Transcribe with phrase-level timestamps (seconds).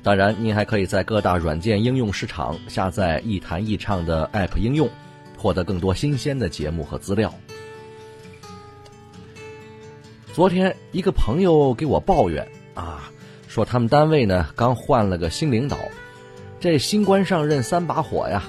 [0.00, 4.88] 当然，您还可以在各大软件应用市场下载“一弹一唱”的 App 应用，
[5.36, 7.34] 获得更多新鲜的节目和资料。
[10.32, 13.10] 昨天，一个朋友给我抱怨啊，
[13.48, 15.76] 说他们单位呢刚换了个新领导，
[16.60, 18.44] 这新官上任三把火呀。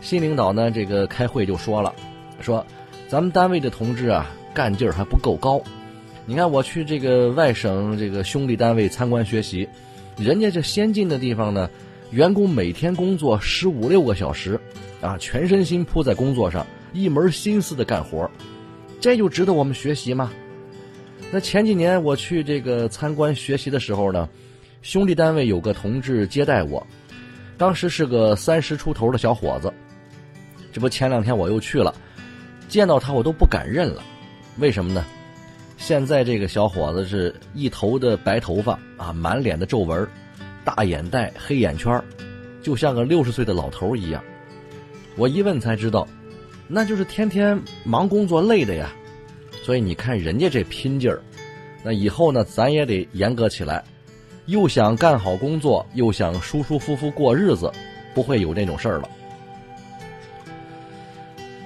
[0.00, 1.92] 新领导呢，这个开会就说了，
[2.40, 2.64] 说
[3.08, 5.60] 咱们单位的同志啊，干劲儿还不够高。
[6.26, 9.68] 你看，我去这个外省这个兄弟单位参观学习。
[10.16, 11.68] 人家这先进的地方呢，
[12.10, 14.58] 员工每天工作十五六个小时，
[15.00, 18.30] 啊，全身心扑在工作上，一门心思的干活，
[18.98, 20.32] 这就值得我们学习吗？
[21.30, 24.28] 那前几年我去这个参观学习的时候呢，
[24.80, 26.86] 兄弟单位有个同志接待我，
[27.58, 29.70] 当时是个三十出头的小伙子，
[30.72, 31.94] 这不前两天我又去了，
[32.68, 34.02] 见到他我都不敢认了，
[34.58, 35.04] 为什么呢？
[35.76, 40.08] 现在这个小伙子是一头的白头发啊，满脸的皱纹，
[40.64, 42.02] 大眼袋、黑眼圈，
[42.62, 44.22] 就像个六十岁的老头一样。
[45.16, 46.08] 我一问才知道，
[46.66, 48.90] 那就是天天忙工作累的呀。
[49.62, 51.22] 所以你看人家这拼劲儿，
[51.82, 53.84] 那以后呢，咱也得严格起来，
[54.46, 57.70] 又想干好工作，又想舒舒服服过日子，
[58.14, 59.08] 不会有那种事儿了。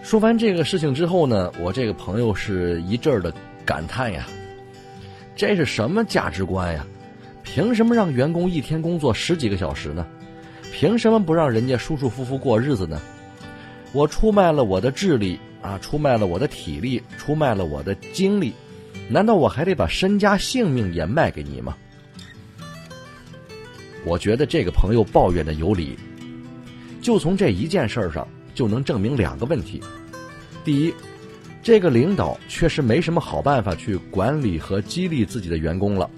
[0.03, 3.33] 说完这个事情之后呢，我这个朋友是一阵儿的。
[3.71, 4.27] 感叹呀，
[5.37, 6.85] 这是什么价值观呀？
[7.45, 10.05] 凭什么让员工一天工作十几个小时呢？
[10.73, 13.01] 凭什么不让人家舒舒服服过日子呢？
[13.93, 18.53] 我出卖了我的智力啊，出卖了我的体力，出卖了我的精力，
[19.09, 21.77] 难道我还得把身家性命也卖给你吗？
[24.05, 25.97] 我觉得这个朋友抱怨的有理，
[27.01, 29.81] 就从这一件事上就能证明两个问题：
[30.65, 30.93] 第一。
[31.63, 36.09] 这个领导确实没什么好办法去管理和激励自己的员工了。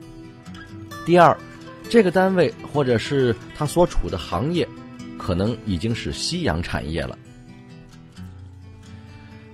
[1.04, 1.36] 第二，
[1.90, 4.66] 这个单位或者是他所处的行业，
[5.18, 7.18] 可能已经是夕阳产业了。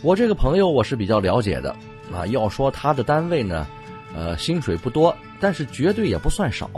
[0.03, 1.75] 我这个朋友我是比较了解的
[2.12, 3.66] 啊，要说他的单位呢，
[4.15, 6.71] 呃，薪水不多，但是绝对也不算少。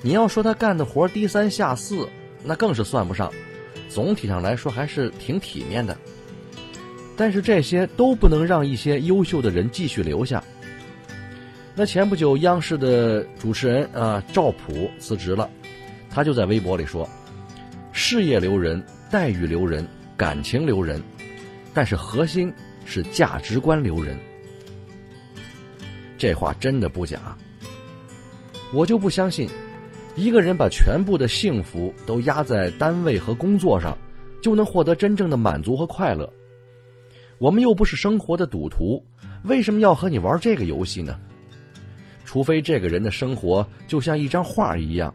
[0.00, 2.08] 你要说他干的活低三下四，
[2.44, 3.30] 那更是算不上。
[3.88, 5.96] 总体上来说，还是挺体面的。
[7.16, 10.42] 但是这些都不能让一些优秀的人继续留下。
[11.74, 15.48] 那前不久，央视的主持人啊赵普辞职了，
[16.10, 17.08] 他就在微博里说
[17.92, 19.86] ：“事业留人，待遇留人，
[20.16, 21.02] 感情留人，
[21.72, 22.52] 但是核心
[22.84, 24.18] 是价值观留人。”
[26.18, 27.18] 这话真的不假。
[28.72, 29.48] 我就不相信，
[30.14, 33.96] 一个人把全部的幸福都压在单位和工作上，
[34.42, 36.30] 就能获得真正的满足和快乐。
[37.42, 39.04] 我们又不是生活的赌徒，
[39.42, 41.18] 为什么要和你玩这个游戏呢？
[42.24, 45.12] 除非这个人的生活就像一张画一样，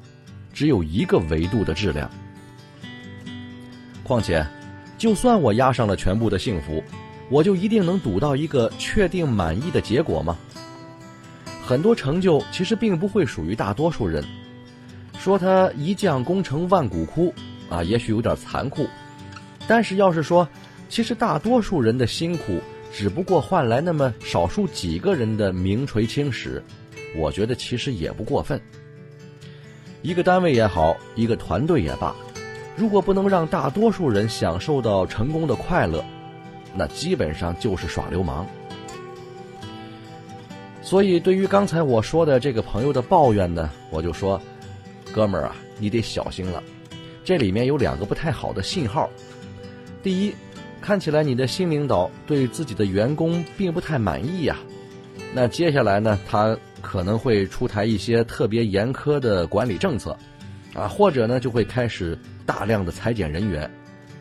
[0.51, 2.11] 只有一个维度的质量。
[4.03, 4.45] 况且，
[4.97, 6.83] 就算我押上了全部的幸福，
[7.29, 10.37] 我就一定能赌到一个确定满意的结果吗？
[11.65, 14.21] 很多成就其实并不会属于大多数人。
[15.17, 17.33] 说他一将功成万骨枯，
[17.69, 18.85] 啊，也许有点残酷。
[19.65, 20.45] 但是要是说，
[20.89, 22.59] 其实大多数人的辛苦，
[22.93, 26.63] 只不过换来那么少数几个人的名垂青史，
[27.15, 28.59] 我觉得其实也不过分。
[30.01, 32.15] 一个单位也好，一个团队也罢，
[32.75, 36.03] 如果不能让大多数人享受到成功的快乐，
[36.73, 38.47] 那基本上就是耍流氓。
[40.81, 44.41] 所以，对于刚才我说的这个朋友的抱怨呢，我就说，
[45.11, 46.63] 哥们儿啊，你得小心了，
[47.25, 49.09] 这里面有两个不太好的信号。
[50.01, 50.33] 第一。
[50.81, 54.57] 看起来你的新领导对自己的员工并不太满意呀，
[55.33, 60.17] 那接下来呢，他可能会出台一些特别严苛的管理政策，
[60.73, 63.69] 啊，或者呢就会开始大量的裁减人员，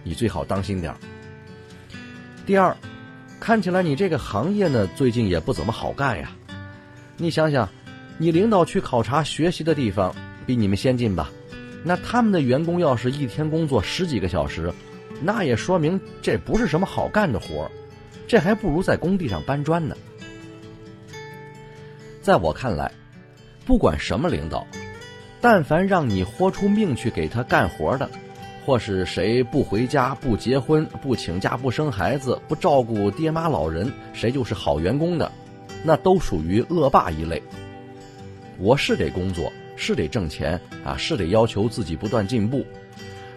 [0.03, 0.99] 你最好当心点儿。
[2.44, 2.76] 第二，
[3.38, 6.31] 看起来你这个行业呢最近也不怎么好干呀。
[7.17, 7.69] 你想想，
[8.19, 10.14] 你领导去考察学习的地方
[10.44, 11.31] 比你们先进吧？
[11.85, 14.73] 那他们的员工要是一天工作十几个小时，
[15.22, 17.70] 那也说明这不是什么好干的活儿，
[18.26, 19.96] 这还不如在工地上搬砖呢。
[22.22, 22.90] 在我看来，
[23.64, 24.66] 不管什么领导，
[25.40, 28.08] 但凡让你豁出命去给他干活的。
[28.64, 35.30] 或是谁不回家、不结婚、不请假、不生孩子、不照顾爹妈老人，谁就是好员工的，
[35.84, 37.40] 那都属于恶霸一类。
[38.58, 42.66] 我是得工作，是得挣钱啊，是得要求自己不断进步，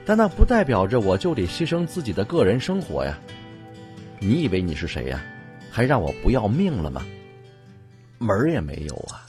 [0.09, 3.15] 但那不代表着我就得牺牲自己的个人生活呀。
[4.17, 5.21] 你以为你是谁呀？
[5.69, 7.05] 还让我不要命了吗？
[8.17, 9.21] 门儿也没有啊！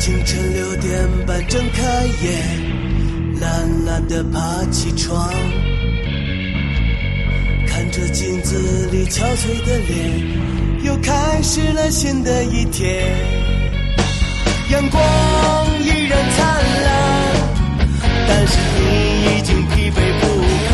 [0.00, 2.67] 清晨六点半睁开眼，
[3.40, 5.30] 懒懒的爬起床，
[7.66, 13.06] 看着镜子里憔悴的脸，又开始了新的一天。
[14.70, 15.02] 阳光
[15.82, 16.46] 依然灿
[16.84, 16.88] 烂，
[18.26, 20.26] 但是你已经疲惫不
[20.68, 20.70] 堪，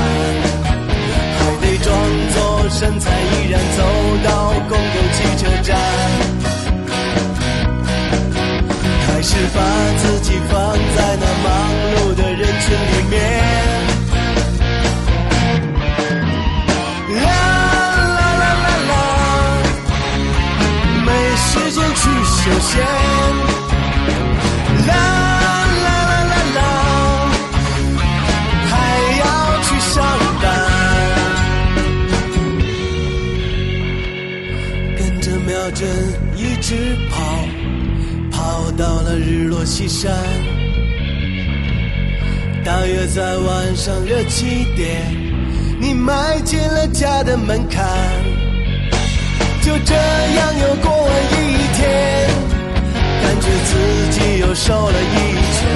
[1.38, 1.88] 还得装
[2.34, 3.82] 作身材依然走
[4.24, 5.74] 到公共汽车站。
[9.26, 9.60] 是把
[9.96, 11.48] 自己放在那忙
[11.96, 12.30] 碌的
[12.66, 12.78] 群里
[13.10, 13.14] 面，
[17.22, 17.28] 啦
[18.16, 18.92] 啦啦啦啦，
[21.04, 22.72] 没时间去休闲，
[24.86, 24.90] 啦
[25.84, 26.58] 啦啦啦啦，
[28.70, 28.72] 还
[29.20, 29.22] 要
[29.62, 29.94] 去上
[30.40, 30.42] 班，
[34.96, 35.86] 跟着秒针
[36.34, 37.14] 一直跑。
[38.32, 40.10] 跑到了日落西山，
[42.64, 45.14] 大约在晚上六七点，
[45.78, 47.84] 你迈进了家的门槛，
[49.60, 52.26] 就这样又过完一天，
[53.22, 53.72] 感觉自
[54.12, 55.14] 己又瘦了一
[55.54, 55.68] 圈，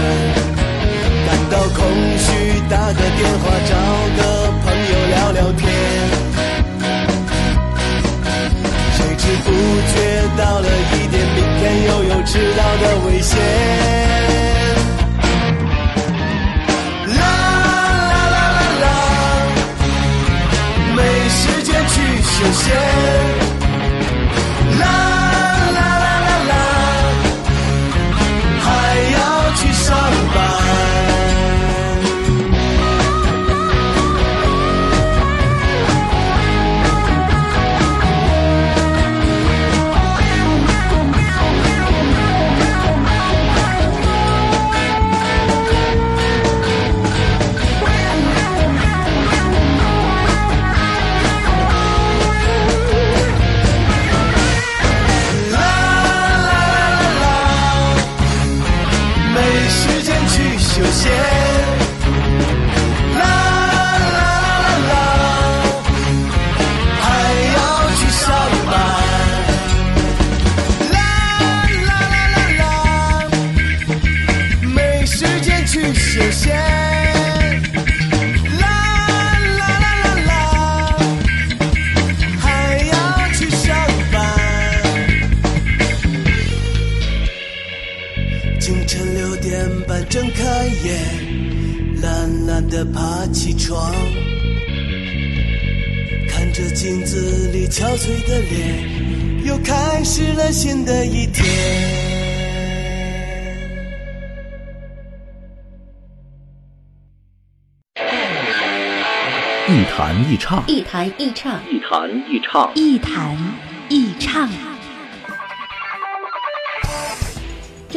[1.26, 1.84] 感到空
[2.16, 3.74] 虚，打个电话找
[4.16, 4.20] 个
[4.64, 5.68] 朋友聊聊天。
[8.96, 9.46] 不知不
[9.92, 9.94] 觉
[10.38, 14.07] 到了一点，明天又有迟到的危险。
[22.38, 23.47] 谢谢。
[97.78, 98.18] 去休闲。
[100.50, 101.44] 新的一天。
[109.68, 113.36] 一弹一唱，一弹一唱，一弹一唱，一弹
[113.90, 114.67] 一唱。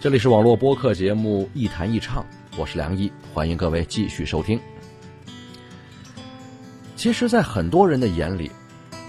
[0.00, 2.22] 这里是网络播客节目《一谈一唱》，
[2.56, 4.58] 我是梁毅，欢迎各位继续收听。
[6.96, 8.50] 其实，在很多人的眼里，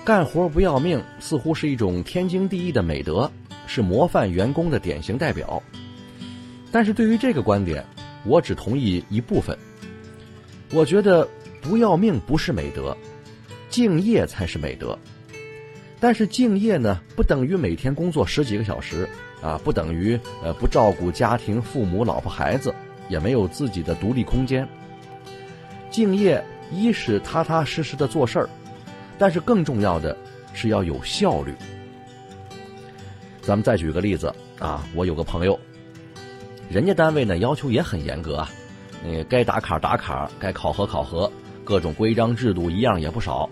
[0.04, 3.32] 干活不要命似乎是一种天经地义的美德，
[3.68, 5.64] 是模范员工的典型代表。
[6.74, 7.86] 但是对于这个观点，
[8.26, 9.58] 我只同意一部分。
[10.74, 11.26] 我觉得
[11.62, 12.98] 不要命不是美德，
[13.70, 15.00] 敬业才是美德。
[16.02, 19.08] 但是敬业呢，不等于每天工作十几个小时
[19.42, 22.76] 啊，不等于呃不照顾家庭、父母、老婆、孩子，
[23.08, 24.68] 也没有自己的独立空间。
[25.90, 26.44] 敬业。
[26.74, 28.50] 一是踏踏实实的做事儿，
[29.18, 30.16] 但是更重要的
[30.54, 31.54] 是要有效率。
[33.42, 35.60] 咱们再举个例子啊，我有个朋友，
[36.70, 38.50] 人家单位呢要求也很严格啊，
[39.04, 41.30] 那该打卡打卡，该考核考核，
[41.66, 43.50] 各种规章制度一样也不少。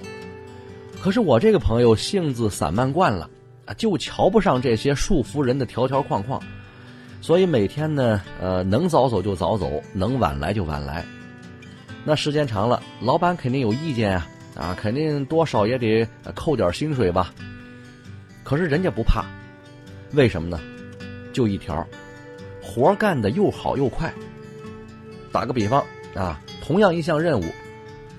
[1.01, 3.29] 可是我这个朋友性子散漫惯了
[3.65, 6.41] 啊，就瞧不上这些束缚人的条条框框，
[7.21, 11.05] 所以每天呢，呃，能早走就早走，能晚来就晚来。
[12.03, 17.33] 那时间长了，老板肯定有意见啊，啊，肯定多少也得扣点薪水吧。
[18.43, 19.25] 可是人家不怕，
[20.13, 20.59] 为什么呢？
[21.31, 21.85] 就一条，
[22.61, 24.11] 活干的又好又快。
[25.31, 25.83] 打个比方
[26.15, 27.45] 啊，同样一项任务，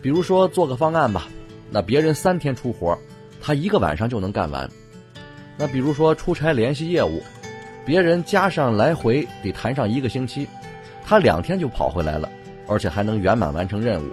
[0.00, 1.26] 比如说做个方案吧，
[1.70, 2.98] 那别人三天出活，
[3.40, 4.68] 他一个晚上就能干完。
[5.56, 7.22] 那比如说出差联系业务，
[7.84, 10.46] 别人加上来回得谈上一个星期，
[11.04, 12.28] 他两天就跑回来了。
[12.66, 14.08] 而且还能圆满完成任务，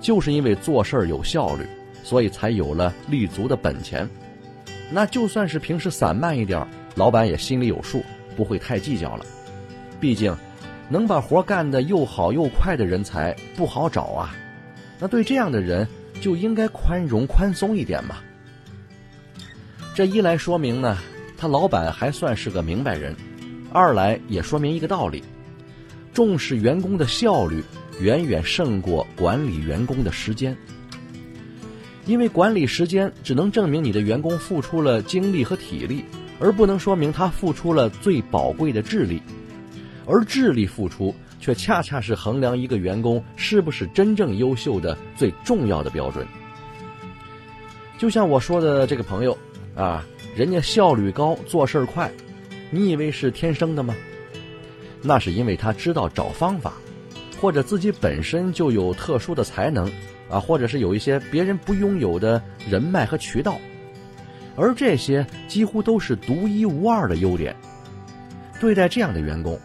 [0.00, 1.64] 就是因为做事儿有效率，
[2.02, 4.10] 所以才有了立足的本钱。
[4.90, 6.66] 那就算是平时散漫一点，
[6.96, 8.02] 老板也心里有数，
[8.36, 9.24] 不会太计较了。
[10.00, 10.36] 毕竟，
[10.88, 14.34] 能把活干得又好又快的人才不好找啊。
[14.98, 15.86] 那对这样的人
[16.20, 18.16] 就应该宽容宽松一点嘛。
[19.94, 20.96] 这一来说明呢，
[21.36, 23.14] 他老板还算是个明白人；
[23.72, 25.22] 二来也说明一个道理。
[26.12, 27.62] 重视员工的效率，
[28.00, 30.56] 远远胜过管理员工的时间。
[32.04, 36.04] 因为管理时间只能证明你的员工付出了精力和体力，
[36.40, 39.22] 而不能说明他付出了最宝贵的智力。
[40.04, 46.24] 而智力付出却恰恰是衡量一个员工是不是真正优秀的最重要的标准。
[47.98, 49.36] 就像我说的这个朋友，
[49.74, 50.04] 啊，
[50.36, 52.08] 人家效率高，做事儿快，
[52.70, 53.92] 你以为是天生的吗？
[55.02, 56.74] 那是因为他知道找方法，
[57.40, 59.90] 或者自己本身就有特殊的才能，
[60.30, 63.58] 啊，或者是有一些别人不拥有的人脉和渠道，
[64.54, 67.56] 而这些几乎都是独一无二的优点。
[68.60, 69.58] 对待这样的员工，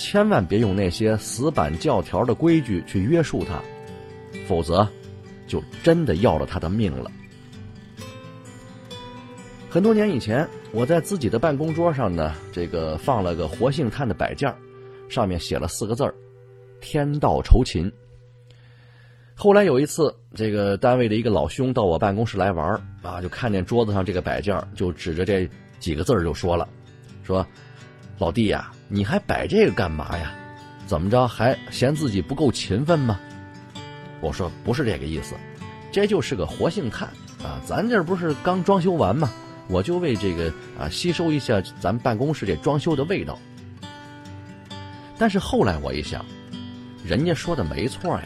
[0.00, 3.62] 千万别用那些死板教条的规矩去约束他，
[4.48, 4.88] 否则，
[5.46, 7.12] 就真的要了他的命了。
[9.68, 14.52] 很多年以前，我在自己的办公桌上呢，这个放了个活性炭的摆件。
[15.10, 16.14] 上面写了四个字儿
[16.80, 17.92] ：“天道酬勤。”
[19.36, 25.46] 后来有一次，这个单位的一个老兄到我办公室来玩啊，就看见桌子上这个摆件就指着这
[25.78, 26.66] 几个字儿就说了
[27.22, 27.46] ：“说，
[28.18, 30.34] 老弟呀，你还摆这个干嘛呀？
[30.84, 33.20] 怎么着还嫌自己不够勤奋吗？”
[34.20, 35.36] 我说：“不是这个意思，
[35.92, 37.08] 这就是个活性炭
[37.42, 39.30] 啊，咱这不是刚装修完吗？
[39.68, 43.38] 我就为这个啊吸收一下咱办公室这装修的味道。”
[45.16, 46.26] 但是后来我一想，
[47.04, 48.24] 人家说的没错呀。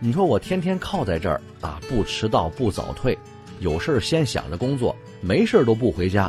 [0.00, 3.16] 你说我天天靠在这儿啊，不迟到不早退，
[3.60, 6.28] 有事先想着工作，没事都不回家，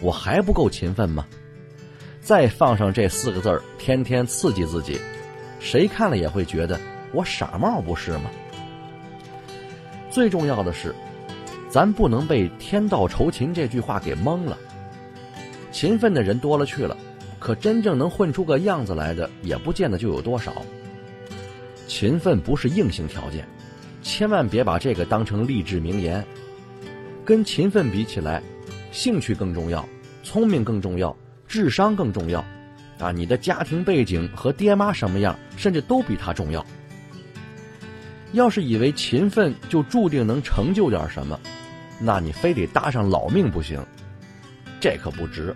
[0.00, 1.26] 我还不够勤奋吗？
[2.30, 5.00] 再放上这四个字儿，天天刺激自己，
[5.58, 6.78] 谁看了也会觉得
[7.12, 8.30] 我傻帽不是吗？
[10.12, 10.94] 最重要的是，
[11.68, 14.56] 咱不能被“天道酬勤”这句话给蒙了。
[15.72, 16.96] 勤奋的人多了去了。
[17.40, 20.62] 可真正能混出个样子来的，也不见得就有多少。
[21.88, 23.44] 勤奋不是硬性条件，
[24.04, 26.24] 千万别把这个当成励志名言。
[27.24, 28.40] 跟勤奋比起来，
[28.92, 29.84] 兴趣更重要，
[30.22, 31.16] 聪明更重要，
[31.50, 32.42] 智商更重要。
[33.00, 36.64] 啊，你的家庭背景和爹妈什么样，甚至都比他重要。
[38.32, 41.40] 要是以为勤奋就注定能成就点什么，
[41.98, 43.84] 那你非得搭上老命不行，
[44.78, 45.52] 这可不值。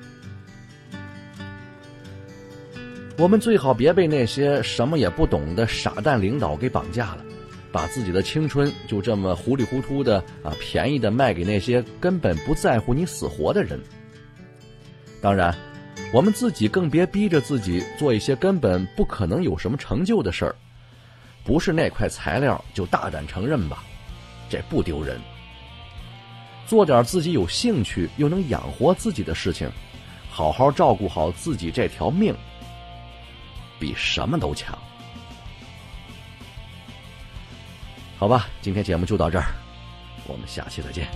[3.16, 7.24] 我们最好别被那些什么也不懂的傻蛋领导给绑架了，
[7.70, 13.78] 把自己的青春就这么糊里糊涂的啊便宜的卖给那些根本不在乎你死活的人。
[15.20, 15.54] 当然，
[16.12, 20.54] 我们自己更别逼着自己做一些根本不可能有什么成就的事儿，
[21.42, 23.82] 不是那块材料就大胆承认吧，
[24.48, 25.20] 这不丢人。
[26.66, 29.68] 做点自己有兴趣又能养活自己的事情，
[30.30, 32.34] 好好照顾好自己这条命。
[33.80, 34.78] 比什么都强。
[38.16, 39.46] 好吧，今天节目就到这儿，
[40.28, 41.08] 我们下期再见。